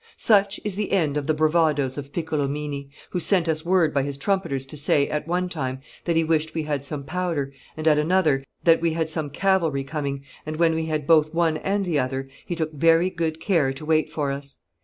Such 0.17 0.59
is 0.63 0.75
the 0.75 0.93
end 0.93 1.15
of 1.15 1.27
the 1.27 1.33
bravadoes 1.35 1.95
of 1.95 2.11
Piccolomini, 2.11 2.89
who 3.11 3.19
sent 3.19 3.47
us 3.47 3.63
word 3.63 3.93
by 3.93 4.01
his 4.01 4.17
trumpeters 4.17 4.65
to 4.65 4.75
say, 4.75 5.07
at 5.07 5.27
one 5.27 5.47
time, 5.47 5.79
that 6.05 6.15
he 6.15 6.23
wished 6.23 6.55
we 6.55 6.63
had 6.63 6.83
some 6.83 7.03
powder, 7.03 7.53
and, 7.77 7.87
at 7.87 7.99
another, 7.99 8.43
that 8.63 8.81
we 8.81 8.93
had 8.93 9.11
some 9.11 9.29
cavalry 9.29 9.83
coming, 9.83 10.23
and, 10.43 10.55
when 10.57 10.73
we 10.73 10.87
had 10.87 11.05
both 11.05 11.35
one 11.35 11.57
and 11.57 11.85
the 11.85 11.99
other, 11.99 12.27
he 12.47 12.55
took 12.55 12.73
very 12.73 13.11
good 13.11 13.39
care 13.39 13.71
to 13.73 13.85
wait 13.85 14.09
for 14.09 14.31
us. 14.31 14.57